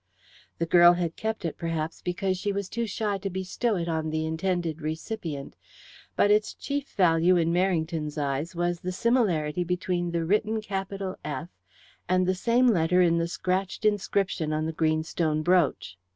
The 0.57 0.65
girl 0.65 0.93
had 0.93 1.15
kept 1.15 1.45
it, 1.45 1.59
perhaps, 1.59 2.01
because 2.01 2.35
she 2.35 2.51
was 2.51 2.67
too 2.69 2.87
shy 2.87 3.19
to 3.19 3.29
bestow 3.29 3.75
it 3.75 3.87
on 3.87 4.09
the 4.09 4.25
intended 4.25 4.81
recipient, 4.81 5.55
but 6.15 6.31
its 6.31 6.55
chief 6.55 6.93
value 6.93 7.37
in 7.37 7.53
Merrington's 7.53 8.17
eyes 8.17 8.55
was 8.55 8.79
the 8.79 8.91
similarity 8.91 9.63
between 9.63 10.09
the 10.09 10.25
written 10.25 10.59
capital 10.59 11.17
F 11.23 11.49
and 12.09 12.25
the 12.25 12.33
same 12.33 12.65
letter 12.65 13.03
in 13.03 13.19
the 13.19 13.27
scratched 13.27 13.85
inscription 13.85 14.51
on 14.51 14.65
the 14.65 14.73
greenstone 14.73 15.43
brooch. 15.43 15.99